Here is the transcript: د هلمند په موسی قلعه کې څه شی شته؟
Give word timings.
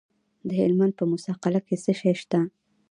د 0.47 0.49
هلمند 0.61 0.93
په 0.99 1.03
موسی 1.11 1.31
قلعه 1.43 1.61
کې 1.67 1.75
څه 1.83 1.91
شی 1.99 2.13
شته؟ 2.21 2.39